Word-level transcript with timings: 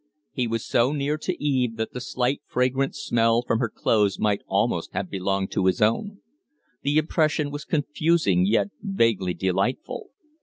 He 0.31 0.47
was 0.47 0.65
so 0.65 0.93
near 0.93 1.15
to 1.19 1.37
Eve 1.39 1.77
that 1.77 1.93
the 1.93 2.01
slight 2.01 2.41
fragrant 2.47 2.95
scent 2.95 3.43
from 3.45 3.59
her 3.59 3.69
clothes 3.69 4.17
might 4.17 4.41
almost 4.47 4.91
have 4.93 5.11
belonged 5.11 5.51
to 5.51 5.67
his 5.67 5.79
own. 5.79 6.21
The 6.81 6.97
impression 6.97 7.51
was 7.51 7.65
confusing 7.65 8.47
yet 8.47 8.69
vaguely 8.81 9.35
delightful. 9.35 10.09